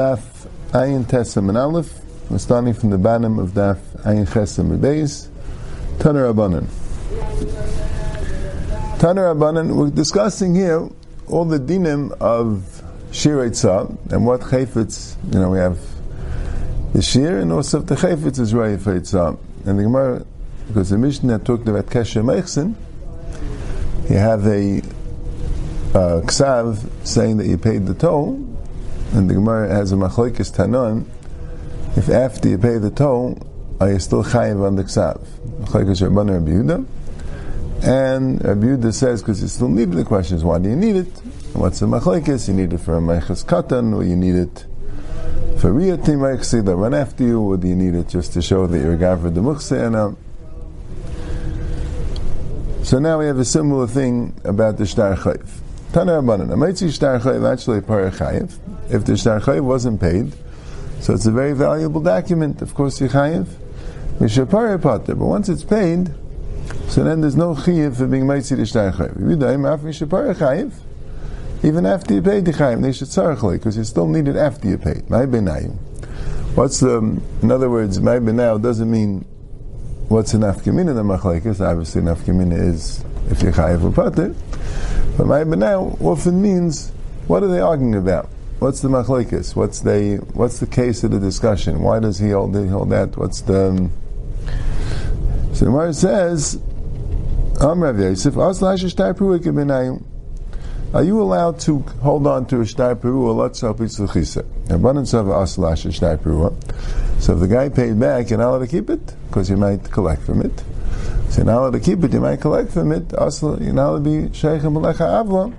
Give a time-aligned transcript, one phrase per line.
[0.00, 2.00] Daf Ayin Tesam and Aleph.
[2.30, 3.76] We're starting from the bottom of Daf
[4.06, 5.28] Ayin Chesam and Beis.
[5.98, 6.64] Taner Abanan.
[8.98, 9.76] Taner Abanan.
[9.76, 10.88] We're discussing here
[11.26, 12.82] all the dinim of
[13.12, 15.16] Shir Eitzah and what Chayfetz.
[15.34, 15.78] You know, we have
[16.94, 19.38] the Shir and also the Chayfetz is Raya Eitzah.
[19.66, 20.24] And the Gemara,
[20.68, 22.74] because the Mishnah talked about Kesher Meichsin,
[24.08, 24.78] you have a
[25.92, 28.49] uh, ksav saying that you paid the toll,
[29.12, 31.06] and the Gemara has a machlokes tanon.
[31.96, 33.38] If after you pay the toll,
[33.80, 35.18] are you still chayiv on the ksav?
[35.60, 36.86] Machlokes Rabban Rabbi Yehuda.
[37.82, 39.90] And Rabbi Yehuda says because you still need.
[39.90, 41.08] The question is why do you need it?
[41.54, 42.46] What's the machlokes?
[42.46, 44.66] You need it for a meiches katan, or you need it
[45.58, 48.66] for riyati meichsi that run after you, or do you need it just to show
[48.66, 50.16] that you're a gavra the muchse?
[52.86, 55.48] So now we have a similar thing about the shtar chayiv.
[55.92, 57.78] Actually.
[57.78, 60.32] If the Shtar Chayiv wasn't paid,
[61.00, 63.46] so it's a very valuable document, of course, you Chayiv.
[64.20, 66.12] Mishapare Pater, but once it's paid,
[66.88, 69.16] so then there's no Chayiv for being Meitzi the Shtar Chayiv.
[69.16, 70.72] Yudaim Af Chayiv,
[71.64, 74.68] even after you paid the Chayiv, they should tzarachle, because you still need it after
[74.68, 75.10] you paid.
[75.10, 75.76] My Benayim.
[76.54, 79.26] What's the, in other words, my Benayim doesn't mean
[80.10, 84.34] what's an Afkamina the Machlaikis, obviously an Afkamina is if you're Chayiv or Pater.
[85.16, 86.90] But my now often means,
[87.28, 88.28] what are they arguing about?
[88.58, 89.54] What's the machlekes?
[89.56, 91.80] What's the what's the case of the discussion?
[91.80, 93.16] Why does he hold, he hold that?
[93.16, 93.88] What's the
[95.54, 96.56] so the Gemara says,
[97.54, 98.34] Amrav Yosef,
[100.92, 103.36] are you allowed to hold on to a shtar perua?
[103.36, 104.44] Let's help chisa.
[104.70, 106.52] Abundance of aslash shtar perua.
[107.22, 109.84] So if the guy paid back, you're not allowed to keep it because you might
[109.90, 110.64] collect from it.
[111.28, 113.14] So now allowed to keep it, you might collect from it.
[113.14, 115.54] Also, you're not allowed to be sheikh melecha avla.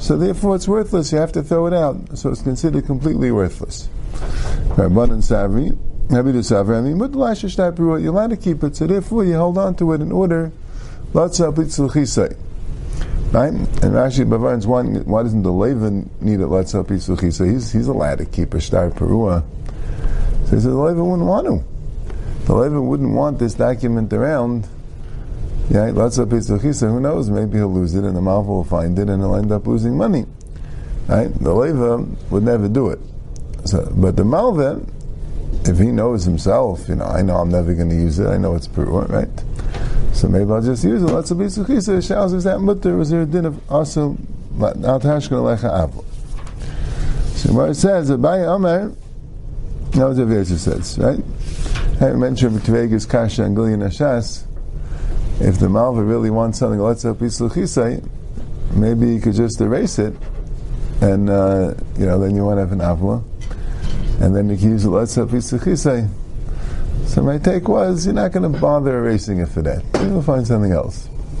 [0.00, 1.10] So therefore, it's worthless.
[1.10, 2.16] You have to throw it out.
[2.16, 3.88] So it's considered completely worthless.
[4.76, 5.76] Rabban and Savri,
[6.10, 6.96] Rabbi Savri, I mean,
[8.02, 8.76] you're allowed to keep it.
[8.76, 10.52] So therefore, you hold on to it in order.
[11.12, 12.36] Let's Lots of say.
[13.32, 13.52] Right?
[13.52, 16.48] And actually, Bavar's one, why doesn't the Levin need it?
[16.48, 17.22] Let's help Yitzchak.
[17.22, 19.44] He's, he's allowed to keep a shtar perua.
[20.46, 22.44] So he says the Levin wouldn't want to.
[22.46, 24.68] The Levin wouldn't want this document around
[25.70, 28.98] yeah, lots of so who knows, maybe he'll lose it and the Malva will find
[28.98, 30.26] it and he'll end up losing money.
[31.06, 31.32] Right?
[31.32, 31.98] The Leva
[32.30, 32.98] would never do it.
[33.66, 34.84] So, but the Malva,
[35.66, 38.36] if he knows himself, you know, I know I'm never going to use it, I
[38.36, 39.28] know it's pure, right?
[40.20, 41.06] So maybe I'll just use it.
[41.06, 44.18] Lots of Pesachisa, shouts, is that mutter, was there a din of also,
[44.60, 46.04] al tashkan alecha avla.
[47.36, 48.92] So it says, Abai Amar,
[49.92, 51.24] that was what Yosef says, right?
[52.02, 54.44] I mentioned Vegas Kasha and Gillian Ashas,
[55.40, 58.06] if the Malva really wants something, let's up Chisai,
[58.74, 60.14] maybe you could just erase it,
[61.00, 63.24] and uh, you know, then you won't have an Avla,
[64.20, 66.10] and then you can use it, let's up Chisai.
[67.10, 69.82] So my take was, you're not going to bother erasing it for that.
[69.94, 71.08] You'll find something else.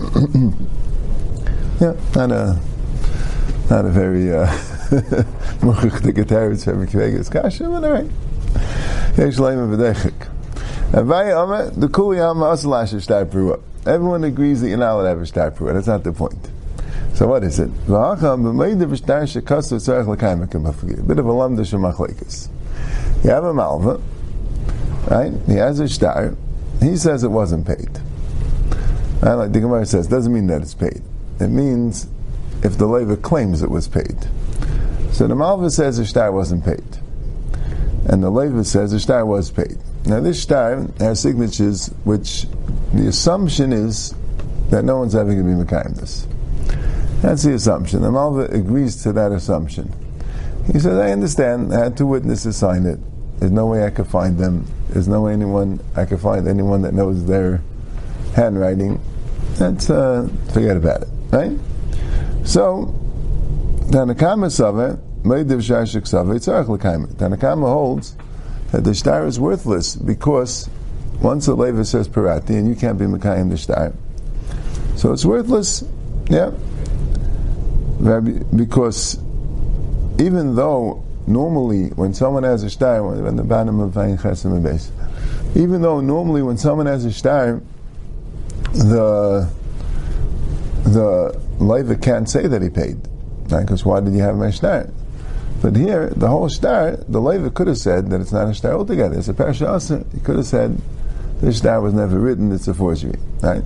[1.80, 2.60] yeah, not a,
[3.70, 4.46] not a very, uh,
[7.30, 8.10] kasha, but all right.
[9.16, 10.28] Yesh leim v'dechik.
[10.90, 13.60] Avaya the.
[13.86, 15.74] Everyone agrees that you're not allowed to have a shtar pruah.
[15.74, 16.50] That's not the point.
[17.14, 17.70] So what is it?
[17.86, 18.06] Bit of
[21.26, 22.48] a lamda shemachlekas.
[23.22, 24.00] You have a malva,
[25.08, 25.32] right?
[25.46, 26.36] He has a shtar.
[26.80, 27.90] He says it wasn't paid.
[29.22, 31.02] And like the Gemara says, doesn't mean that it's paid.
[31.40, 32.08] It means
[32.62, 34.16] if the labor claims it was paid.
[35.12, 36.84] So the malva says the shtar wasn't paid,
[38.08, 39.78] and the labor says the shtar was paid.
[40.06, 42.46] Now this shtar has signatures which
[42.94, 44.14] the assumption is
[44.70, 46.26] that no one's ever going to be Mekayim this.
[47.20, 48.00] That's the assumption.
[48.00, 49.92] The Malva agrees to that assumption.
[50.66, 52.98] He says, I understand, I had two witnesses sign it.
[53.38, 54.66] There's no way I could find them.
[54.90, 57.62] There's no anyone I could find anyone that knows their
[58.34, 59.00] handwriting.
[59.54, 61.52] That's uh, forget about it, right?
[62.44, 62.92] So,
[63.90, 67.06] Tanakama Sava, Meidiv Shashik Sava, Yitzarech L'kaim.
[67.14, 68.16] Tanakama holds
[68.72, 70.68] that the star is worthless because
[71.20, 73.92] once the leva says parati, and you can't be Mekayim the shtar,
[74.96, 75.84] so it's worthless.
[76.28, 76.50] Yeah,
[78.56, 79.18] because
[80.18, 84.90] even though normally when someone has a shtar, when the bottom of Vayin Chesim base,
[85.54, 87.60] even though normally when someone has a shtar,
[88.72, 89.50] the
[90.84, 92.96] the leva can't say that he paid,
[93.48, 93.62] right?
[93.62, 94.88] Because why did you have my shtar?
[95.62, 98.74] But here, the whole shtar, the leva could have said that it's not a shtar
[98.74, 99.18] altogether.
[99.18, 100.80] It's a parasha He could have said
[101.40, 103.18] the shtar was never written, it's a forgery.
[103.42, 103.62] Right?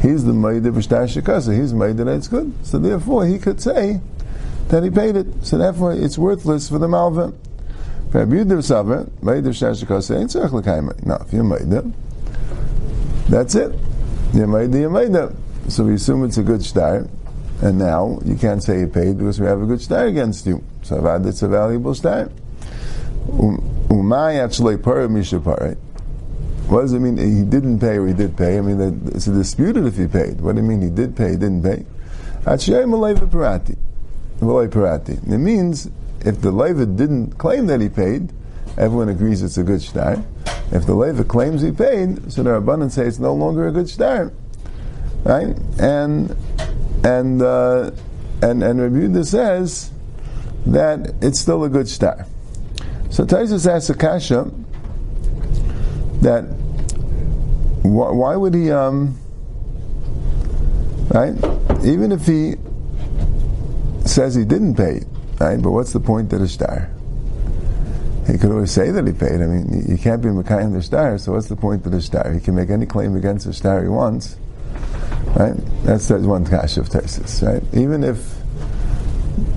[0.00, 2.52] He's the maid of shtar shikasa, he's maid that it's good.
[2.64, 4.00] So therefore he could say
[4.68, 5.26] that he paid it.
[5.42, 6.88] So therefore it's worthless for the
[10.52, 11.06] L'Kaima.
[11.06, 11.92] Now, if you made Meider,
[13.28, 13.72] that's it.
[14.34, 15.34] You made Meider, you're Meider.
[15.68, 17.06] So we assume it's a good star,
[17.62, 20.62] and now you can't say you paid because we have a good star against you.
[20.82, 22.30] So Avad, it's a valuable star.
[23.32, 24.76] Um, Umay actually
[26.68, 27.16] What does it mean?
[27.16, 28.58] He didn't pay or he did pay?
[28.58, 30.40] I mean, it's a disputed if he paid.
[30.40, 31.84] What do you mean he did pay, didn't pay?
[34.42, 35.88] It means
[36.24, 38.32] if the Leva didn't claim that he paid,
[38.76, 40.22] everyone agrees it's a good star.
[40.70, 43.88] If the Leva claims he paid, so the Rabbanan say it's no longer a good
[43.88, 44.32] star.
[45.24, 45.56] Right?
[45.78, 46.36] And
[47.04, 47.92] and uh,
[48.42, 49.90] and and Rabbi says
[50.66, 52.26] that it's still a good star.
[53.10, 54.50] So Taisus asks Akasha
[56.22, 56.42] that
[57.82, 59.18] why would he um,
[61.10, 61.34] right
[61.84, 62.54] even if he
[64.12, 65.02] says he didn't pay
[65.40, 66.90] right but what's the point of the star
[68.26, 71.18] he could always say that he paid I mean you can't be Mekayim the star
[71.18, 73.82] so what's the point of the star he can make any claim against the star
[73.82, 74.36] he wants
[75.36, 75.54] right
[75.84, 78.36] that's, that's one cash of Taisus right even if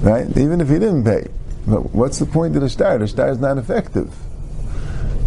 [0.01, 1.29] right even if he didn't pay
[1.67, 2.97] but what's the point of the star?
[2.97, 4.13] The star is not effective.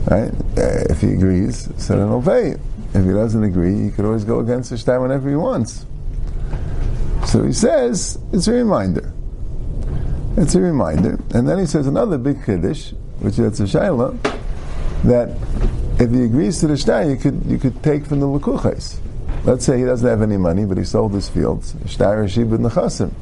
[0.08, 0.30] Right?
[0.56, 2.54] Uh, if he agrees, so then he'll pay.
[2.94, 5.84] If he doesn't agree, he could always go against the star whenever he wants.
[7.26, 9.12] So he says, it's a reminder.
[10.40, 11.18] It's a reminder.
[11.34, 14.16] And then he says another big kiddush, which is a shaila,
[15.02, 15.30] that
[16.00, 19.00] if he agrees to the star, you could, you could take from the lekuches.
[19.44, 21.74] Let's say he doesn't have any money, but he sold his fields.
[21.86, 23.12] Shtar Shib Nechasim.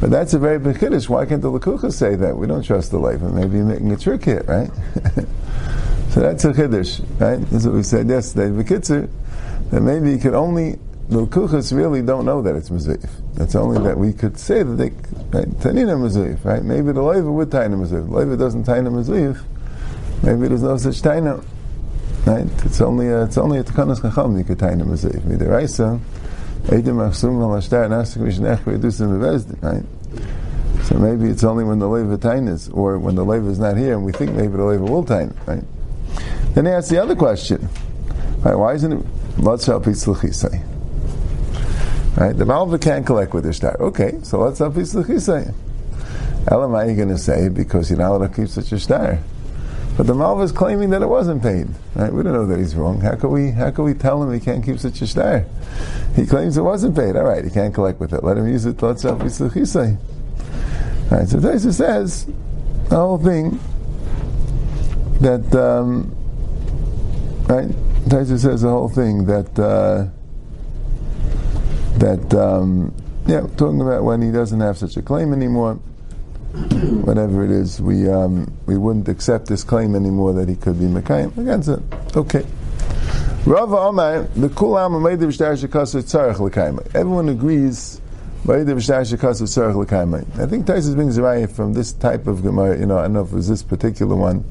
[0.00, 1.08] But that's a very big kiddush.
[1.08, 2.36] Why can't the Lakucha say that?
[2.36, 3.26] We don't trust the Levi.
[3.26, 4.70] Maybe you're making a trick here, right?
[6.10, 7.40] so that's a kiddush, right?
[7.50, 8.50] That's what we said yesterday.
[8.50, 9.08] The Bekitzer,
[9.70, 10.78] that maybe you could only,
[11.08, 13.10] the Lakuchas really don't know that it's Mizayif.
[13.34, 14.90] That's only that we could say that they,
[15.36, 15.48] right?
[15.60, 16.62] Tanina Mizayif, right?
[16.62, 18.10] Maybe the Levi would Taina Mizayif.
[18.10, 19.42] Levi doesn't Taina Mizayif.
[20.22, 21.44] Maybe there's no such Taina.
[22.26, 22.46] Right?
[22.64, 25.20] It's only a, it's only a Takanas Chacham you could Taina Mizayif.
[25.20, 26.00] Midiraisa,
[29.62, 29.84] right?
[30.86, 33.92] So maybe it's only when the leva tainis, or when the leva is not here,
[33.92, 35.62] and we think maybe the leva will tain, right?
[36.54, 37.68] Then he asks the other question,
[38.40, 38.56] right?
[38.56, 39.06] Why isn't it
[39.38, 40.75] let's help Yitzlachisai?
[42.16, 42.36] Right?
[42.36, 43.76] The Malva can't collect with the star.
[43.78, 45.54] Okay, so let's help Yitzlachisai.
[46.48, 49.18] Elam, are you going to say because you're not allowed to keep such a star?
[49.96, 51.68] But the Malva is claiming that it wasn't paid.
[51.94, 52.12] Right?
[52.12, 53.00] We don't know that he's wrong.
[53.00, 55.44] How can we how can we tell him he can't keep such a star?
[56.14, 57.16] He claims it wasn't paid.
[57.16, 58.22] All right, he can't collect with it.
[58.22, 58.80] Let him use it.
[58.80, 59.96] Let's help Yisachisai.
[61.10, 62.26] All right, so Taisa says
[62.88, 63.58] the whole thing
[65.20, 66.14] that um,
[67.48, 67.68] right.
[68.06, 70.08] Taisa says the whole thing that uh,
[71.98, 72.94] that um,
[73.26, 75.78] yeah, talking about when he doesn't have such a claim anymore
[77.04, 80.86] whatever it is, we um, we wouldn't accept this claim anymore that he could be
[80.86, 81.80] Mekayim against it.
[82.16, 82.46] Okay.
[83.44, 86.94] Rava Omar, the Kulam Meidim Shtar Shekasar Tzarech L'Kaima.
[86.94, 88.00] Everyone agrees.
[88.48, 88.76] I think
[90.66, 93.34] Taisus brings Raya from this type of Gemara, you know, I don't know if it
[93.34, 94.44] was this particular one,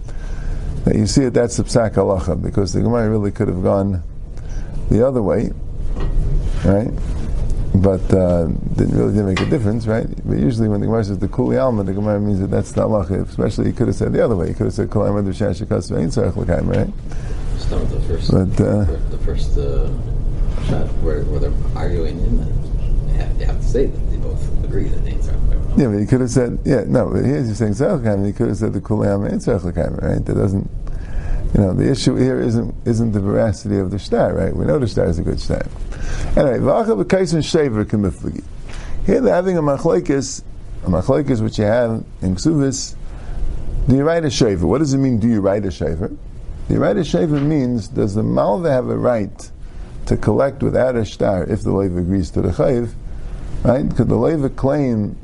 [0.84, 4.04] that you see it, that's the Psak Halacha, because the Gemara really could have gone
[4.90, 5.50] the other way,
[6.66, 6.92] right?
[7.86, 10.08] But uh, didn't really didn't make a difference, right?
[10.26, 12.82] But usually when the Gemara says the Kuli Alma, the Gemara means that that's the
[12.82, 13.30] halacha.
[13.30, 14.48] Especially, he could have said the other way.
[14.48, 16.90] He could have said Kol Amad V'Shash Shekas Ve'in Tzarech L'Kaim, right?
[17.62, 19.86] Start the first, but, uh, the first uh,
[20.66, 22.40] shot where, where they're arguing, and
[23.08, 26.00] you have, you have to say that they both agree that ain't Tzarech Yeah, but
[26.00, 28.58] he could have said, yeah, no, but here's you're saying Tzarech L'Kaim, he could have
[28.58, 30.26] said the Kuli Alma Tzarech L'Kaim, right?
[30.26, 30.68] That doesn't,
[31.56, 34.54] you know, the issue here isn't isn't the veracity of the star, right?
[34.54, 35.66] We know the star is a good star.
[36.36, 38.44] Anyway, v'achav b'kaisin shaver k'miflagi.
[39.06, 40.44] Here they're having a machlekes,
[40.84, 42.96] a machlekes which you have in Ksuvis.
[43.88, 44.68] Do you write a shaver?
[44.68, 45.18] What does it mean?
[45.18, 46.10] Do you write a shaver?
[46.10, 49.52] Do you write a shaver means does the malva have a right
[50.08, 52.92] to collect without a star if the leva agrees to the chayiv?
[53.64, 53.96] Right?
[53.96, 55.16] Could the leva claim,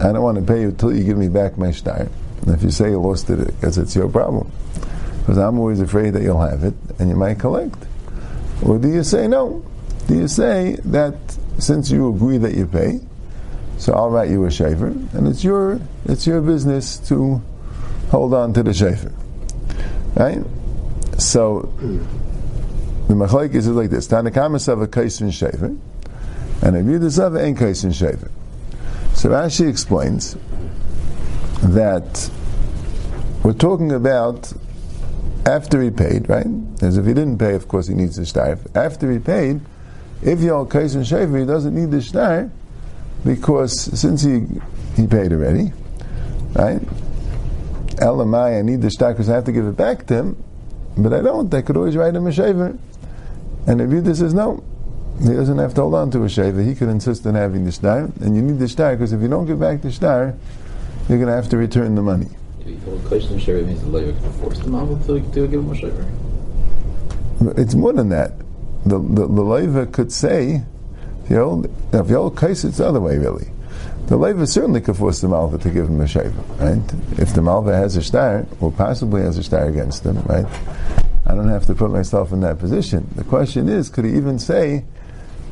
[0.00, 2.08] I don't want to pay you until you give me back my star?
[2.42, 4.52] And if you say you lost it, because it's your problem.
[5.26, 7.74] Because I'm always afraid that you'll have it and you might collect.
[8.62, 9.64] Or do you say no?
[10.06, 11.16] Do you say that
[11.58, 13.00] since you agree that you pay,
[13.76, 17.42] so I'll write you a shaver, and it's your it's your business to
[18.10, 19.12] hold on to the shaver,
[20.14, 20.44] right?
[21.18, 21.72] So
[23.08, 25.76] the machlek is like this: Tanakamas of a kaisin shaver,
[26.62, 28.30] and a Yudas of a kaisin shaver.
[29.14, 30.36] So Rashi explains
[31.62, 32.30] that
[33.42, 34.52] we're talking about
[35.46, 36.46] after he paid, right?
[36.82, 38.58] As if he didn't pay, of course, he needs the shtar.
[38.74, 39.60] After he paid,
[40.22, 42.50] if you're Kais and Shaver, he doesn't need the shtar
[43.24, 44.46] because since he
[44.96, 45.72] he paid already,
[46.54, 46.80] right?
[47.98, 50.44] Elamai, I need the shtar because I have to give it back to him,
[50.96, 51.52] but I don't.
[51.54, 52.76] I could always write him a shaver.
[53.66, 54.62] And if Yehuda says no,
[55.20, 56.62] he doesn't have to hold on to a shaver.
[56.62, 59.28] He could insist on having the shtar, and you need the shtar because if you
[59.28, 60.34] don't give back the shtar,
[61.08, 62.28] you're going to have to return the money.
[62.66, 62.72] The
[67.40, 67.60] the.
[67.60, 68.32] It's more than that.
[68.84, 70.62] The the, the leva could say,
[71.28, 73.48] hold, now if you hold case, it's the other way really.
[74.06, 76.80] The leva certainly could force the malva to give him a shaver, right?
[77.18, 80.46] If the malva has a star, or possibly has a star against him, right?
[81.26, 83.08] I don't have to put myself in that position.
[83.16, 84.84] The question is, could he even say,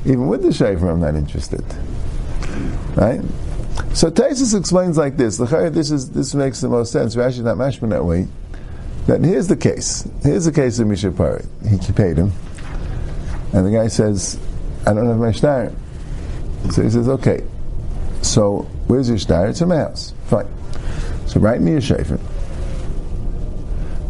[0.04, 1.64] even with the shaver, I'm not interested,
[2.94, 3.20] right?
[3.92, 5.36] So Taisus explains like this.
[5.38, 7.16] This is this makes the most sense.
[7.16, 8.28] We're actually not mashman that way.
[9.06, 10.08] That here's the case.
[10.22, 11.46] Here's the case of Mishapari.
[11.68, 12.32] He paid him,
[13.52, 14.38] and the guy says,
[14.86, 15.72] "I don't have my star."
[16.70, 17.42] So he says, "Okay,
[18.22, 19.48] so where's your star?
[19.48, 20.14] It's in my house.
[20.26, 20.48] Fine.
[21.26, 22.18] So write me a shafer.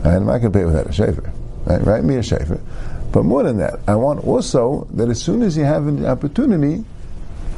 [0.04, 1.33] And I'm not going to pay without a shafer.
[1.64, 1.83] Right?
[1.83, 2.61] Write me a shafer.
[3.11, 6.85] But more than that, I want also that as soon as you have an opportunity,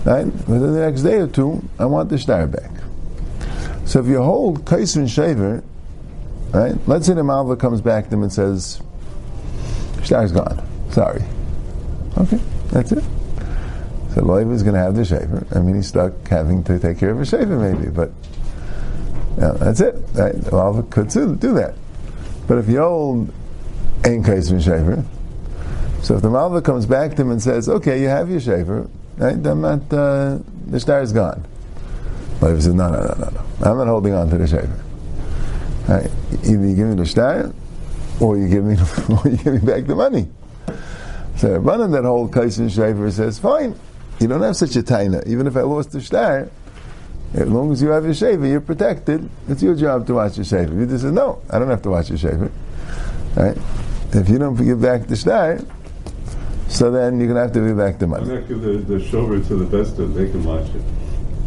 [0.07, 2.71] right, within the next day or two, I want the star back.
[3.85, 5.63] So if you hold kaiser and shaver,
[6.53, 8.81] right, let's say the Malva comes back to him and says,
[10.03, 10.67] star's gone.
[10.91, 11.23] Sorry.
[12.17, 13.05] Okay, that's it.
[14.15, 15.47] So Loiv is going to have the shaver.
[15.55, 18.11] I mean, he's stuck having to take care of a shaver maybe, but
[19.39, 19.95] yeah, that's it.
[20.15, 20.35] Right?
[20.51, 21.75] Malva could do that.
[22.49, 23.33] But if you hold
[24.05, 25.05] Ein Kaiser and Shaver.
[26.03, 28.89] So if the Malva comes back to him and says, okay, you have your shaver,
[29.17, 31.45] right, I'm not, uh, the star is gone.
[32.41, 33.71] Malva says, no, no, no, no, no.
[33.71, 34.85] I'm not holding on to the shaver.
[35.89, 36.11] Right.
[36.45, 37.53] Either you give me the star,
[38.21, 38.77] or you give me,
[39.09, 40.29] or you give me back the money.
[41.37, 43.79] So Rabbanan that whole Kaiser Shaver says, fine,
[44.21, 45.27] you don't have such a taina.
[45.27, 46.49] Even if I lost the star,
[47.35, 49.29] as long as you have your shaver, you're protected.
[49.49, 50.75] It's your job to watch your shaver.
[50.75, 52.51] You just say, no, I don't have to watch your shaver.
[53.35, 53.57] Right?
[54.13, 55.59] If you don't give back the star,
[56.69, 58.27] so then you're going to have to give back the money.
[58.27, 60.83] Not give the, the shover to the best of they can watch it?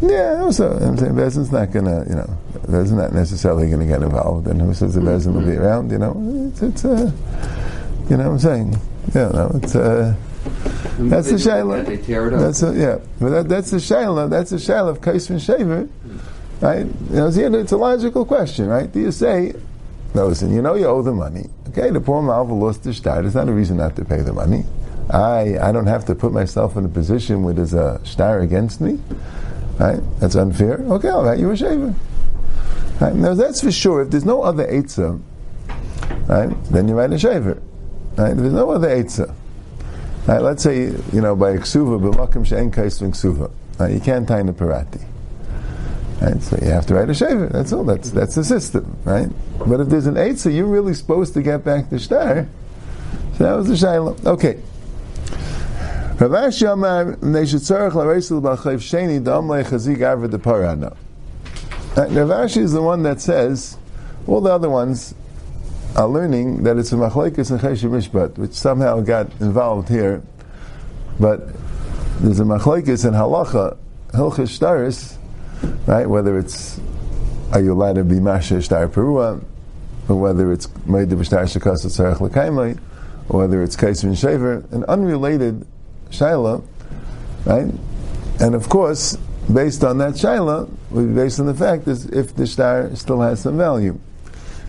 [0.02, 3.86] Yeah, also, I'm saying Bezin's not going to, you know, Bezin's not necessarily going to
[3.86, 4.46] get involved.
[4.46, 6.14] And who says the Bezin will be around, you know?
[6.48, 7.12] It's, it's uh,
[8.08, 8.80] you know what I'm saying?
[9.14, 10.14] Yeah, no, it's, uh,
[10.98, 11.84] that's the shayla.
[11.84, 12.40] They tear it up.
[12.40, 14.30] That's a, yeah, but that, that's the shayla.
[14.30, 15.88] That's the shayla of Kaisvin Shaver,
[16.60, 16.86] right?
[16.86, 18.90] You know, it's a logical question, right?
[18.90, 19.54] Do you say,
[20.14, 21.48] no, listen, you know you owe the money.
[21.68, 23.24] Okay, the poor Malva lost the star.
[23.24, 24.64] It's not a reason not to pay the money.
[25.12, 28.80] I I don't have to put myself in a position where there's a star against
[28.80, 28.98] me.
[29.78, 30.00] Right?
[30.20, 30.78] That's unfair.
[30.78, 31.94] Okay, I'll write you a shaver.
[33.00, 33.14] Right?
[33.14, 34.02] Now that's for sure.
[34.02, 35.20] If there's no other eitzah,
[36.28, 37.60] right, then you write a shaver.
[38.16, 38.32] Right?
[38.32, 39.34] If there's no other eitzah,
[40.26, 44.40] right, let's say you know by ksuva b'makim she'en kaisvin ksuva, right, you can't tie
[44.40, 45.00] in the parati.
[46.20, 46.42] Right?
[46.42, 47.46] So you have to write a shaver.
[47.46, 47.84] That's all.
[47.84, 49.30] That's that's the system, right?
[49.66, 52.46] But if there's an so you're really supposed to get back the star.
[53.38, 54.26] So that was the shayla.
[54.26, 54.60] Okay.
[56.20, 60.94] Rav Ashi Yamar Neshitzarach Lareisil B'Chayv Sheni Dam Lechazik Arva De Parana.
[61.96, 63.78] Rav Ashi uh, is the one that says
[64.26, 65.14] all the other ones
[65.96, 70.22] are learning that it's a machlekes and chesed mishpat, which somehow got involved here.
[71.18, 71.54] But
[72.18, 73.78] there's a machlekes in halacha,
[74.12, 75.16] hilchis shtaris,
[75.86, 76.06] right?
[76.06, 76.78] Whether it's
[77.54, 79.42] are you allowed to be masha shtar perua,
[80.06, 82.78] or whether it's made the shtar shekas tzarech lekaimai,
[83.30, 85.66] or whether it's kaisvin shaver, an unrelated
[86.10, 86.64] shaila,
[87.44, 87.72] right?
[88.40, 89.16] And of course,
[89.52, 93.40] based on that shaila, we based on the fact is if the star still has
[93.40, 93.98] some value.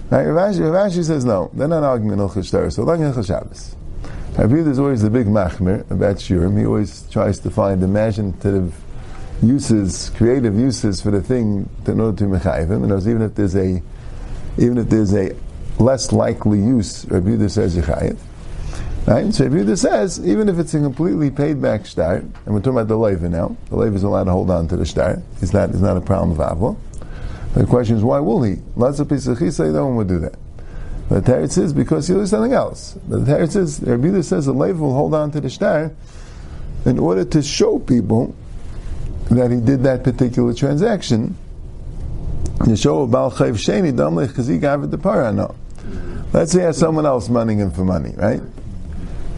[0.10, 0.26] Right?
[0.26, 3.76] Rav Ashi says no, they're not arguing Ilchas Shtar, so like Ilchas Shabbos.
[4.38, 6.58] Rabbi is always the big machmir about Shurim.
[6.58, 8.74] He always tries to find imaginative
[9.42, 12.84] uses, creative uses for the thing in order to mechayiv him.
[12.84, 13.82] And even if there's a,
[14.58, 15.36] even if there's a
[15.80, 18.18] less likely use, Rabbi says yechayiv.
[19.08, 19.34] Right?
[19.34, 22.88] So Yehuda says, even if it's a completely paid back star, and we're talking about
[22.88, 25.22] the leiva now, the leiva is allowed to hold on to the star.
[25.42, 26.78] It's not, it's not a problem of avla.
[27.56, 28.58] The question is, why will he?
[28.76, 30.36] Lots of people say no one would do that.
[31.10, 32.94] But the Teretz is because he'll do something else.
[33.08, 35.92] But the Teretz Rabbi Yehuda says the leiva will hold on to the star
[36.86, 38.36] in order to show people
[39.30, 41.36] that he did that particular transaction.
[42.66, 45.34] The show of Baal Chayv Sheni Damlech because he gave it the para.
[45.34, 45.56] No,
[46.32, 48.42] let's say he has someone else moneying him for money, right?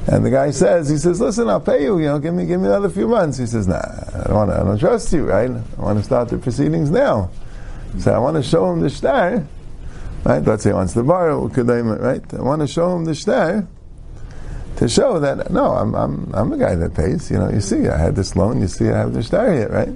[0.07, 1.97] And the guy says, he says, listen, I'll pay you.
[1.99, 3.37] You know, give me, give me another few months.
[3.37, 5.49] He says, nah, I don't want to, I don't trust you, right?
[5.49, 7.29] I want to start the proceedings now.
[7.99, 9.45] So I want to show him the star,
[10.25, 10.43] right?
[10.43, 12.33] Let's say he wants to borrow, right?
[12.33, 13.67] I want to show him the star
[14.77, 17.29] to show that no, I'm I'm I'm the guy that pays.
[17.29, 18.61] You know, you see, I had this loan.
[18.61, 19.89] You see, I have the star here, right?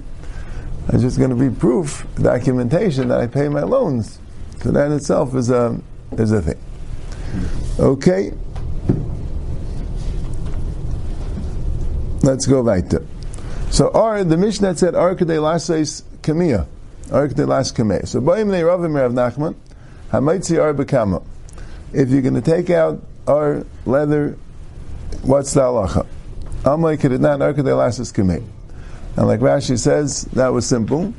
[0.90, 4.18] It's just going to be proof, documentation that I pay my loans.
[4.62, 5.78] So that itself is a
[6.12, 6.58] is a thing.
[7.78, 8.32] Okay.
[12.28, 13.06] Let's go weiter.
[13.70, 16.66] So, or the Mishnah said, "Ar kadei laseis kamiyah."
[17.10, 18.06] Ar kadei las kameh.
[18.06, 19.54] So, ba'im nei ravim Rav Nachman,
[20.12, 21.22] hamaitzi ar bekama.
[21.94, 24.36] If you're going to take out our leather,
[25.22, 26.06] what's the halacha?
[26.64, 28.44] Amalei kedidnan ar kadei laseis kameh.
[29.16, 31.14] And like Rashi says, that was simple.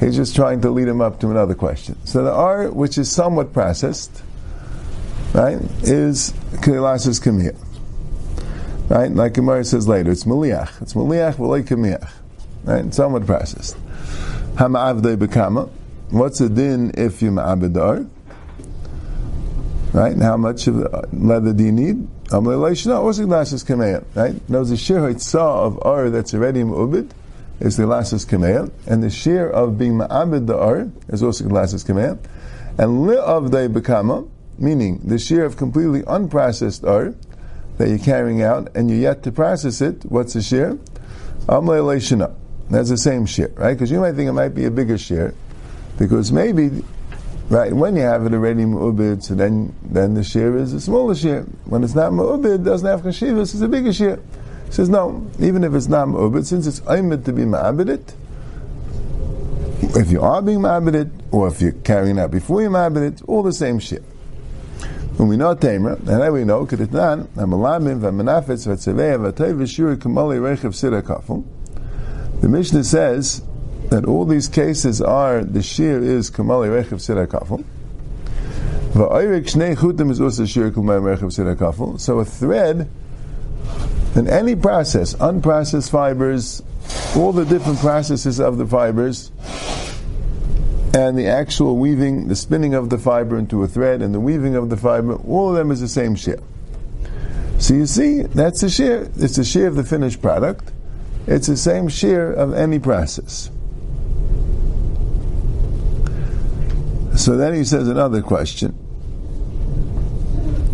[0.00, 1.96] He's just trying to lead him up to another question.
[2.06, 4.24] So the R, which is somewhat processed,
[5.32, 7.56] right, is Kilasis Kamiyah.
[8.88, 9.10] Right?
[9.10, 10.82] Like Gemara says later, it's Maliach.
[10.82, 12.10] It's Maliach v'lei Kamiyach.
[12.64, 12.92] Right?
[12.94, 13.76] Somewhat processed.
[14.56, 15.70] Hama'avdei bekama.
[16.10, 18.10] What's the din if you ma'abed
[19.92, 20.12] Right?
[20.12, 20.76] And how much of
[21.12, 22.08] leather do you need?
[22.30, 24.04] What's the Kilasis Kamiyah?
[24.14, 24.48] Right?
[24.48, 27.10] Knows the shir saw of R that's already Mu'ubid
[27.60, 31.84] is the lasses kameya, and the share of being ma'abed the ar is also lasses
[31.84, 32.18] kameya,
[32.78, 37.14] and li of the bekama, meaning the share of completely unprocessed ar
[37.78, 40.04] that you're carrying out and you're yet to process it.
[40.04, 40.78] What's the share?
[41.46, 42.34] Amle
[42.70, 43.74] That's the same share, right?
[43.74, 45.34] Because you might think it might be a bigger share,
[45.98, 46.84] because maybe.
[47.50, 51.14] Right, when you have it already mu'ubid, so then then the share is a smaller
[51.14, 51.42] share.
[51.66, 54.18] When it's not mu'ubid, doesn't have chashivas, it's a bigger share
[54.74, 58.14] says no, even if it's not mu'abed, since it's aimed to be ma'abedit,
[59.96, 63.52] if you are being ma'abedit, or if you're carrying out before you're ma'abedit, all the
[63.52, 64.02] same shit.
[65.18, 71.44] Know Tamer, and then we know Keditnan, Hamalamim, Vamanafetz, Vatzeveh, Vatay, Vishuri, Kamali, Rechev, Sirakafel.
[72.40, 73.42] The Mishnah says
[73.90, 77.64] that all these cases are, the shir is Kamali, Rechev, Sirakafel.
[78.92, 82.00] Va'ayrik Shnei Chutim is also shir Kamali, Rechev, Sirakafel.
[82.00, 82.88] So a thread
[84.14, 86.62] in any process, unprocessed fibers,
[87.16, 89.30] all the different processes of the fibers,
[90.94, 94.54] and the actual weaving, the spinning of the fiber into a thread, and the weaving
[94.54, 96.38] of the fiber, all of them is the same share.
[97.58, 99.08] So you see, that's the share.
[99.16, 100.70] It's the share of the finished product.
[101.26, 103.50] It's the same share of any process.
[107.16, 108.78] So then he says another question.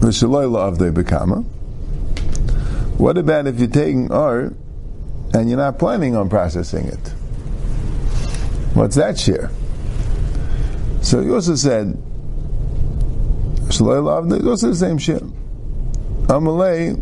[0.01, 1.44] The shaloila of the bekama.
[2.99, 4.55] What about if you're taking art
[5.33, 7.09] and you're not planning on processing it?
[8.75, 9.51] What's that share?
[11.03, 11.97] So he also said,
[13.69, 15.21] Shalai also the same share.
[16.27, 16.97] Amalei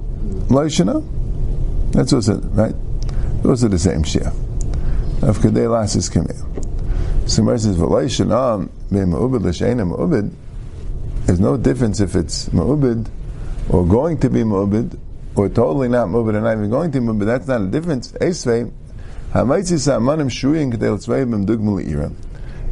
[0.48, 1.02] Loishana,
[1.92, 2.74] that's also, right?
[3.42, 4.32] Those are the same share.
[5.22, 7.28] Of Kadei Lasis Kamil.
[7.28, 10.32] So Mer says, V'loishana, Ma'ubid L'sheina Ma'ubid,
[11.26, 13.08] there's no difference if it's Ma'ubid
[13.68, 14.98] or going to be Ma'ubid
[15.34, 18.12] or totally not moving and not even going to move, but that's not a difference.
[18.12, 18.72] Esvei,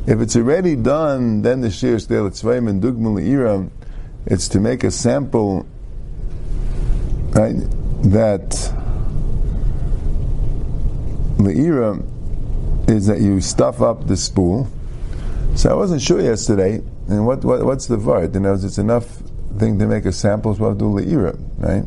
[0.07, 3.71] if it's already done, then the shir stel tzvayim and dugmul
[4.27, 5.67] it's to make a sample,
[7.31, 7.57] right?
[8.03, 8.51] That
[11.39, 12.05] le'ira
[12.89, 14.69] is that you stuff up the spool.
[15.55, 18.35] So I wasn't sure yesterday, and what, what what's the vart?
[18.35, 19.07] You know, it's enough
[19.59, 21.85] thing to make a sample so do le'ira, right?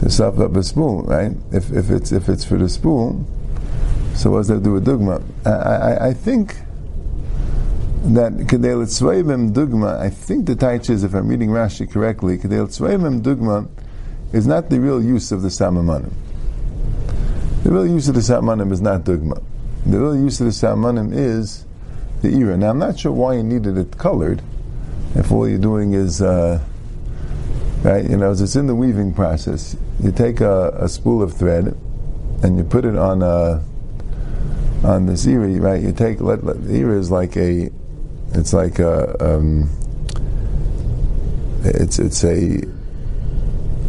[0.00, 1.32] to stuff up a spool, right?
[1.52, 3.26] If, if it's if it's for the spool,
[4.14, 5.22] so what does that do with dugma?
[5.44, 6.56] I, I, I think
[8.02, 9.98] that kedel tzvayim dugma.
[9.98, 13.68] I think the taich is, if I'm reading Rashi correctly, kedel tzvayim dugma
[14.32, 16.10] is not the real use of the samanim.
[17.62, 19.42] The real use of the samanim is not dugma.
[19.86, 21.66] The real use of the samanim is
[22.22, 22.56] the era.
[22.56, 24.42] Now I'm not sure why you needed it colored.
[25.14, 26.62] If all you're doing is uh,
[27.82, 28.08] right?
[28.08, 29.76] You know, it's in the weaving process.
[30.02, 31.76] You take a, a spool of thread
[32.42, 33.62] and you put it on a
[34.84, 35.82] on the ziri, right?
[35.82, 37.70] You take let, let, the ziri is like a,
[38.32, 39.68] it's like a, um,
[41.64, 42.62] it's it's a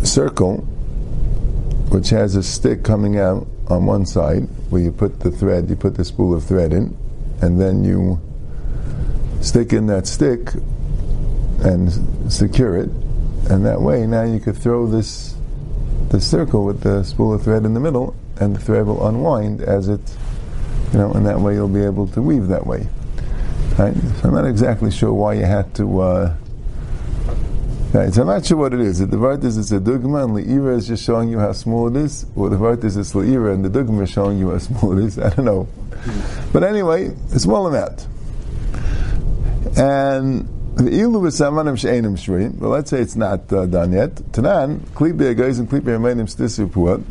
[0.03, 0.57] circle
[1.89, 5.75] which has a stick coming out on one side where you put the thread, you
[5.75, 6.97] put the spool of thread in,
[7.41, 8.19] and then you
[9.41, 10.53] stick in that stick
[11.63, 11.91] and
[12.31, 12.89] secure it,
[13.49, 15.35] and that way now you could throw this
[16.09, 19.61] the circle with the spool of thread in the middle, and the thread will unwind
[19.61, 20.01] as it,
[20.91, 22.87] you know, and that way you'll be able to weave that way.
[23.81, 23.95] Right?
[23.95, 26.01] So I'm not exactly sure why you had to.
[26.01, 26.35] Uh,
[27.93, 28.99] right, so I'm not sure what it is.
[28.99, 31.95] The vart is it's a dugma and le'ira is just showing you how small it
[31.95, 34.95] is, or the vart is it's le'ira and the dugma is showing you how small
[34.99, 35.17] it is.
[35.17, 35.67] I don't know.
[36.53, 38.05] But anyway, a small amount.
[39.75, 42.59] And the ilu v'samanim she'enim shruim.
[42.59, 44.13] Well, let's say it's not uh, done yet.
[44.31, 47.03] Tanan klipi guys and klipi remainim stisipua.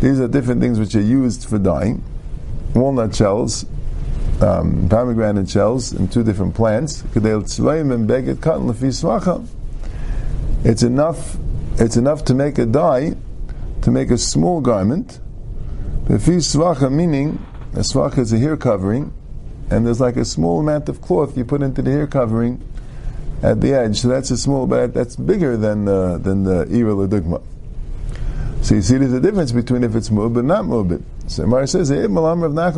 [0.00, 2.02] These are different things which are used for dyeing.
[2.74, 3.66] Walnut shells
[4.42, 7.04] um, pomegranate shells in two different plants.
[10.64, 11.36] It's enough.
[11.78, 13.14] It's enough to make a dye,
[13.82, 15.20] to make a small garment.
[16.08, 17.38] Meaning,
[17.74, 19.12] a svach is a hair covering,
[19.70, 22.60] and there's like a small amount of cloth you put into the hair covering
[23.42, 24.00] at the edge.
[24.00, 27.40] So that's a small, but that's bigger than uh, than the ira.
[28.62, 31.02] So you see, there's a difference between if it's mubit and not mubit.
[31.28, 32.74] So Mar says, eh, You're not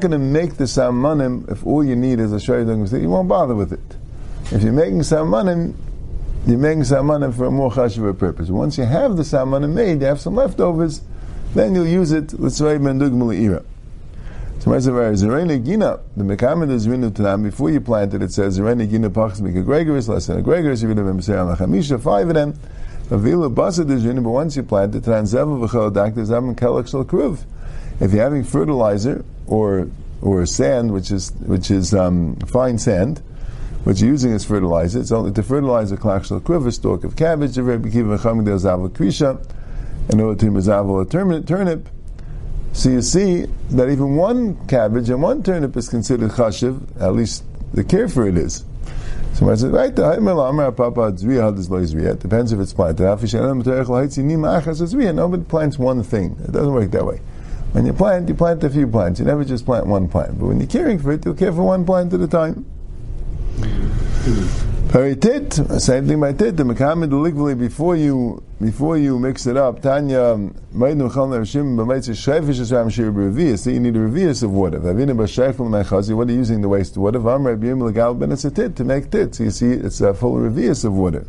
[0.00, 3.02] going to make the samanim if all you need is a shaydah.
[3.02, 3.96] You won't bother with it.
[4.52, 5.74] If you're making samanim,
[6.46, 8.50] you're making samanim for a more chashuva purpose.
[8.50, 11.00] Once you have the samanim made, you have some leftovers,
[11.54, 13.64] then you'll use it l'tzvay mendugmal ira.
[14.60, 18.58] So Masavar Zerena Gina, the Mekamed is Rinu Tanam, before you plant it, it says
[18.58, 22.34] Zerena Gina Pachs Mika Gregoris, less than a Gregoris, you remember say Chamisha, five of
[22.34, 22.58] them.
[23.10, 27.44] Avila Basa Rinu, but once you plant it, Tranzeva V'chel Dak, there's Kelach Shal Kruv.
[28.00, 29.88] If you're having fertilizer or
[30.22, 33.22] or sand, which is which is um, fine sand,
[33.84, 37.04] what you're using as fertilizer, it's only to fertilize a klach shel kruv, a stalk
[37.04, 39.38] of cabbage, a Rebbe Kiva Chamid Zav Krisha,
[40.18, 41.88] order to mazavel a turnip,
[42.72, 47.44] so you see that even one cabbage and one turnip is considered chashiv, at least
[47.74, 48.64] the care for it is.
[49.34, 49.96] So I said, right, it
[52.20, 53.04] depends if it's planted.
[55.14, 56.36] Nobody plants one thing.
[56.44, 57.20] It doesn't work that way.
[57.72, 59.18] When you plant, you plant a few plants.
[59.18, 60.38] You never just plant one plant.
[60.38, 62.64] But when you're caring for it, you'll care for one plant at a time.
[64.24, 64.73] Hmm.
[64.94, 66.56] Tit, same thing by tit.
[66.56, 69.82] The mekamed ligvuli before you before you mix it up.
[69.82, 70.36] Tanya
[70.72, 73.64] meidu chal nershim b'meitz shayfish is ram shir b'revius.
[73.64, 74.78] So you need a revius of water.
[74.78, 76.14] Vavina b'shayful mechazi.
[76.14, 77.18] What are you using the waste water?
[77.18, 79.34] V'amr b'yim legal ben it's a tit to make tit.
[79.34, 81.26] So you see it's a full revius of water.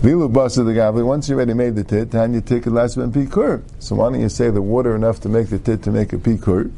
[0.00, 1.04] Vilu basa the gavli.
[1.04, 3.62] Once you already made the tit, Tanya take it last ben pikur.
[3.78, 6.16] So why don't you say the water enough to make the tit to make a
[6.16, 6.72] pikur?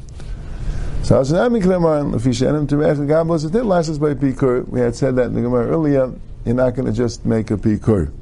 [1.03, 4.15] So as an Amikleman, if you shenim to Reich Gablos, it did last us by
[4.15, 4.69] Pikur.
[4.69, 6.13] We had said that in the Gemara earlier.
[6.45, 8.13] You're not going to just make a Pikur.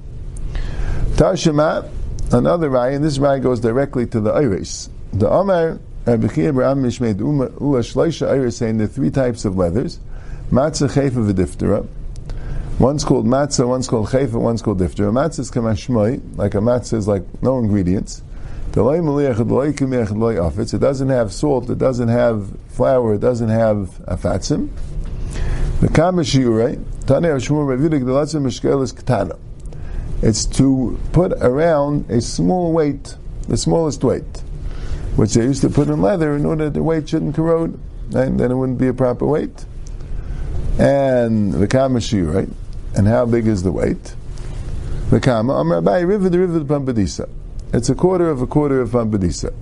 [1.12, 1.90] Tashema,
[2.32, 4.88] another Rai, and this Rai goes directly to the Iris.
[5.12, 10.00] The Omer, Rabbi Abraham Mishmeid Ula Shloisha Iris saying are three types of leathers.
[10.50, 11.86] Matzah, Chayfa, V'diftera.
[12.78, 15.12] One's called matzah, one's called chayfa, one's called diftera.
[15.12, 18.22] Matzah is kamashmoi, like a matzah is like no ingredients.
[18.72, 18.76] It
[20.80, 24.68] doesn't have salt, it doesn't have flour, it doesn't have a afatsim.
[25.80, 26.84] The kamashiyure,
[30.22, 33.16] it's to put around a small weight,
[33.48, 34.42] the smallest weight,
[35.16, 37.76] which they used to put in leather in order that the weight shouldn't corrode,
[38.14, 39.64] and then it wouldn't be a proper weight.
[40.78, 42.48] And the kamashiyure,
[42.94, 44.14] and how big is the weight?
[45.10, 47.28] The kama, Amr Abai, river the river the Pumbedisa.
[47.72, 49.54] It's a quarter of a quarter of Ambadisa.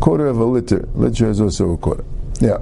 [0.00, 0.86] Quarter of a liter.
[0.94, 2.04] Liter is also a quarter.
[2.40, 2.58] Yeah.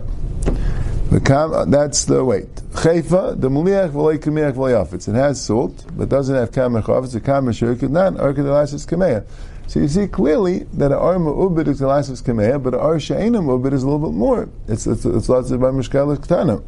[1.13, 2.55] Uh, that's the weight.
[2.71, 7.17] Chayfa, the muliach v'loy kameach It has salt, but doesn't have kamech ofitz.
[7.17, 9.27] A kamech shirkid not, arka delasis kameah.
[9.67, 13.47] So you see clearly that an arma ubid is delasis kameah, but an ar she'enam
[13.47, 14.49] ubid is a little bit more.
[14.69, 16.63] It's, it's, it's lots of by mishkalas ktana.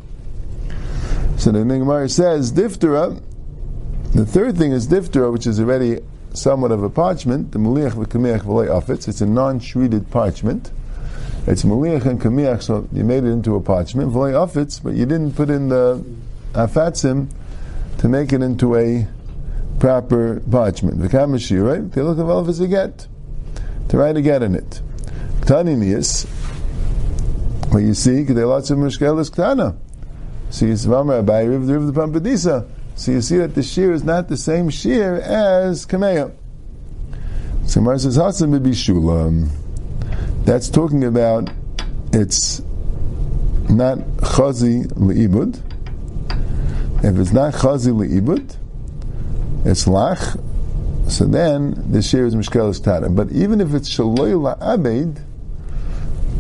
[1.38, 3.23] So the Gemara says, diftera,
[4.12, 6.01] the third thing is diftera, which is already
[6.35, 9.09] somewhat of a parchment, the Maliach v'Kamiach v'lei afetz.
[9.09, 10.71] It's a non-shredded parchment.
[11.47, 15.07] It's Maliach and Kamiach, so you made it into a parchment, v'lei afetz, but you
[15.07, 16.05] didn't put in the
[16.53, 17.29] afatzim
[17.99, 19.07] to make it into a
[19.79, 20.99] proper parchment.
[20.99, 21.90] V'Kamishi, right?
[21.90, 23.07] They look of as a get,
[23.88, 24.81] to write a get in it.
[25.40, 26.27] Ktani niyas,
[27.73, 29.77] well you see, they lots of mishkelis ktana.
[30.51, 32.68] See, you see, Mamra, by Riv of the Pumbedisa.
[32.94, 36.33] So you see that the shear is not the same shear as Kameya.
[37.66, 39.48] So Mar says, Hasan Shula.
[40.44, 41.50] That's talking about
[42.12, 42.61] it's
[43.70, 45.57] not chazi leibud.
[47.05, 48.57] If it's not chazi leibud,
[49.64, 50.38] it's lach.
[51.11, 53.09] So then the shear is mishkelis tara.
[53.09, 55.22] But even if it's shaloy la'abed,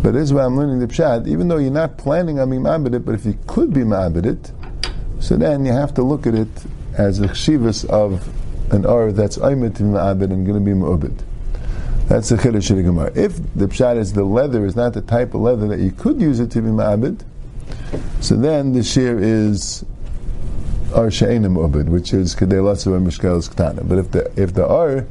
[0.02, 1.28] but this is why I'm learning the pshat.
[1.28, 4.26] Even though you're not planning on being ma'abed it, but if you could be ma'abed
[4.26, 4.52] it,
[5.22, 6.48] so then you have to look at it
[6.94, 8.28] as a chshivas of
[8.72, 11.16] an ar that's aymet ma'abed and going to be mu'abed.
[12.08, 13.12] That's the chiddush of the Gemara.
[13.14, 16.20] If the pshat is the leather is not the type of leather that you could
[16.20, 17.24] use it to be ma'abed,
[18.20, 19.84] so then the shear is
[20.92, 23.88] ar she'enim mu'abed, which is kadei latzav mishkel ktana.
[23.88, 25.06] But if the if the ar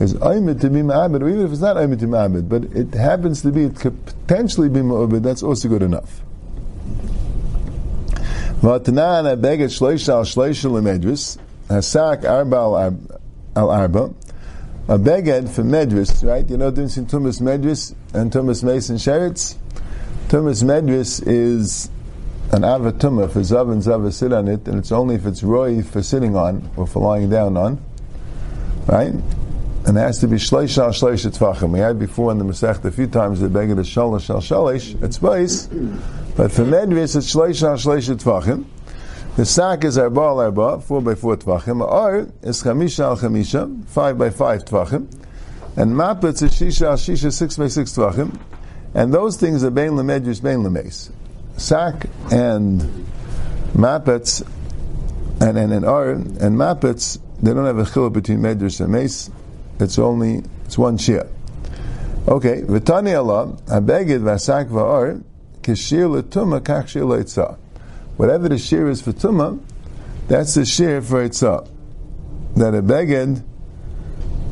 [0.00, 2.64] is aymet to be ma'abed, or even if it's not aymet to be ma'abed, but
[2.76, 6.20] it happens to be, it could potentially be mu'abed, that's also good enough.
[8.62, 11.36] Vatanan abeget shloisha al shloisha lemedris
[11.68, 12.96] hasak arba
[13.56, 14.14] al arba
[14.86, 16.48] a beged for medris, right?
[16.48, 19.56] You know the difference between tumas medris and tumas mason sheretz?
[20.28, 21.90] Tumas medris is
[22.52, 25.82] an avatuma for zav and zav sit on it, and it's only if it's roy
[25.82, 27.82] for sitting on or for lying down on,
[28.86, 29.12] right?
[29.84, 31.68] And it has to be shleish al shleish.
[31.68, 35.02] We had before in the Masech a few times the beged is shalosh al shalish,
[35.02, 35.68] it's space,
[36.36, 38.64] but for medris it's shleish al shleish tvachim.
[39.36, 41.80] The sack is arba al arba, four by four tvachim.
[41.80, 45.10] Or is chamisha al chamisha, five by five tvachim.
[45.76, 48.38] And mapetz is shisha al shisha, six by six tvachim.
[48.94, 51.10] And those things are bein lemedrus, bein lemes.
[51.56, 52.82] Sack and
[53.72, 54.46] mapetz
[55.40, 59.30] and and and ar and mapetz, they don't have a chiluk between medrus and mace.
[59.80, 61.26] It's only it's one shia.
[62.28, 65.22] Okay, v'tani Allah, habeged v'asak v'ar,
[65.62, 67.56] kishir l'tuma kach shir.
[68.16, 69.60] Whatever the shear is for Tumah,
[70.28, 71.68] that's the shear for Itzah.
[72.56, 73.42] That a beged,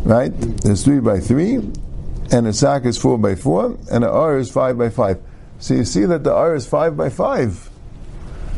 [0.05, 0.33] right,
[0.65, 1.57] is 3 by 3,
[2.33, 5.21] and a sack is 4 by 4, and an R is 5 by 5.
[5.59, 7.71] So you see that the R is 5 by 5.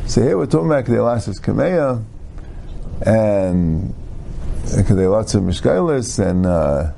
[0.06, 2.04] So here we're talking about Kedelas's Kameya,
[3.04, 3.94] and
[4.64, 6.92] of Mishkailis, and, uh,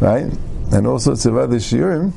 [0.00, 0.32] right,
[0.72, 2.14] and all sorts of other shiurim.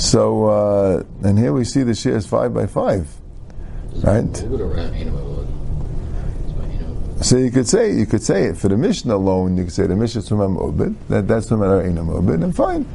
[0.00, 3.08] So, uh, and here we see the shear is 5 by 5.
[4.02, 4.36] Right?
[7.22, 9.58] So you could say you could say it for the mission alone.
[9.58, 10.96] You could say the Mishnah Tumam Obid.
[11.10, 12.86] That that's Tumam Einam Obid, and fine.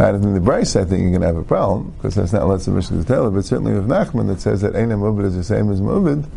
[0.00, 2.48] Out of the Braisa, I think you're going to have a problem because that's not
[2.48, 3.30] lots of Mishnah to tell it.
[3.30, 6.28] But certainly with Nachman, that says that Einam Obid is the same as Mobid.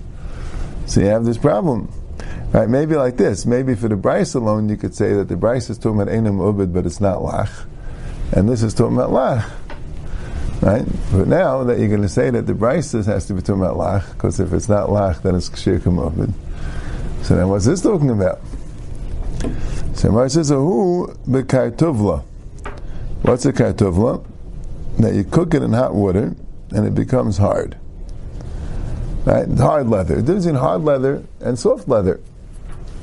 [0.86, 1.92] So you have this problem.
[2.54, 2.70] Right?
[2.70, 3.48] Maybe like this.
[3.48, 6.40] Maybe for the Braisa alone, you could say that the Braisa is talking about Einam
[6.40, 7.66] Obid, but it's not Lach,
[8.32, 9.50] and this is talking about Lach.
[10.68, 10.86] Right?
[11.14, 13.78] But now that you're going to say that the Braisa has to be talking about
[13.78, 16.34] Lach, because if it's not Lach, then it's Kshir Kamovid.
[17.24, 18.42] So then what's this talking about?
[19.94, 22.22] So Mar says, Who bekartuvla?
[23.22, 24.26] What's a kartuvla?
[25.00, 26.36] That you cook it in hot water
[26.72, 27.78] and it becomes hard.
[29.24, 29.48] Right?
[29.48, 30.16] Hard leather.
[30.16, 32.20] The difference between hard leather and soft leather.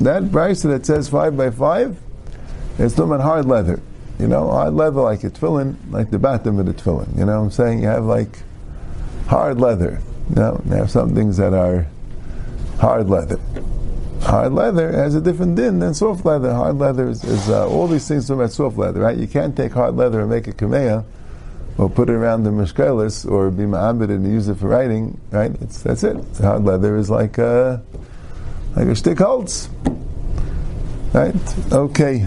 [0.01, 1.99] That Braisa that says five by five,
[2.79, 3.81] it's talking about hard leather.
[4.19, 7.19] You know, hard leather like a tefillin, like the bottom of the tefillin.
[7.19, 7.83] You know what I'm saying?
[7.83, 8.43] You have like
[9.27, 10.01] hard leather.
[10.31, 11.87] You know, you have some things that are
[12.79, 13.41] hard leather.
[14.23, 16.55] Hard leather has a different din than soft leather.
[16.55, 19.19] Hard leather is, is uh, all these things about soft leather, right?
[19.19, 21.05] You can't take hard leather and make a kameya,
[21.77, 25.51] or put it around the mishkelis, or be ma'abed and use it for writing, right?
[25.61, 26.17] It's, that's it.
[26.39, 27.83] Hard leather is like a,
[28.77, 29.69] like a stick holds.
[31.13, 31.35] Right?
[31.71, 32.27] Okay.